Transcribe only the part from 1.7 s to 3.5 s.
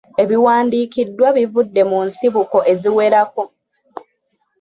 mu nsibuko eziwerako.